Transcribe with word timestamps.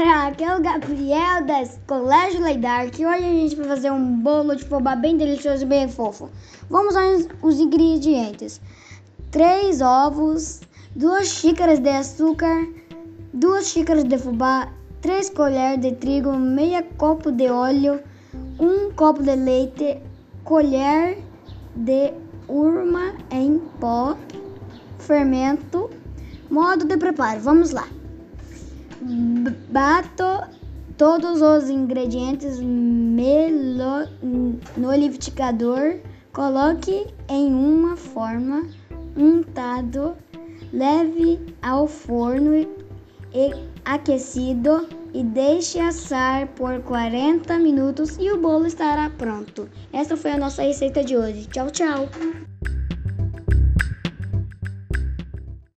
galera, 0.00 0.28
aqui 0.28 0.44
é 0.44 0.56
o 0.56 0.62
Gabriel 0.62 1.44
da 1.44 1.62
Colégio 1.86 2.40
Leidar 2.40 2.90
que 2.90 3.04
hoje 3.04 3.22
a 3.22 3.32
gente 3.32 3.56
vai 3.56 3.66
fazer 3.66 3.90
um 3.90 4.22
bolo 4.22 4.56
de 4.56 4.64
fubá 4.64 4.96
bem 4.96 5.14
delicioso 5.14 5.62
e 5.62 5.66
bem 5.66 5.88
fofo. 5.88 6.30
Vamos 6.70 6.96
aos 6.96 7.60
ingredientes: 7.60 8.62
3 9.30 9.82
ovos, 9.82 10.62
2 10.96 11.28
xícaras 11.28 11.80
de 11.80 11.90
açúcar, 11.90 12.66
2 13.34 13.66
xícaras 13.66 14.04
de 14.04 14.16
fubá, 14.16 14.72
3 15.02 15.28
colheres 15.30 15.80
de 15.80 15.92
trigo, 15.92 16.32
meia 16.32 16.82
copo 16.96 17.30
de 17.30 17.50
óleo, 17.50 18.00
1 18.58 18.92
copo 18.94 19.22
de 19.22 19.36
leite, 19.36 19.98
colher 20.44 21.18
de 21.76 22.14
urma 22.48 23.12
em 23.30 23.58
pó, 23.78 24.16
fermento. 24.98 25.90
Modo 26.50 26.86
de 26.86 26.96
preparo, 26.96 27.40
vamos 27.40 27.72
lá. 27.72 27.86
Bato 29.70 30.48
todos 30.98 31.40
os 31.40 31.70
ingredientes 31.70 32.58
no 34.76 34.92
liquidificador. 34.92 36.00
Coloque 36.32 37.06
em 37.28 37.54
uma 37.54 37.96
forma 37.96 38.66
untado, 39.16 40.16
leve 40.72 41.54
ao 41.62 41.86
forno 41.86 42.54
e 43.32 43.52
aquecido 43.84 44.88
e 45.14 45.22
deixe 45.22 45.78
assar 45.78 46.48
por 46.48 46.80
40 46.82 47.58
minutos 47.58 48.16
e 48.18 48.30
o 48.30 48.40
bolo 48.40 48.66
estará 48.66 49.08
pronto. 49.10 49.68
Essa 49.92 50.16
foi 50.16 50.32
a 50.32 50.38
nossa 50.38 50.62
receita 50.62 51.04
de 51.04 51.16
hoje. 51.16 51.46
Tchau, 51.46 51.70
tchau! 51.70 52.08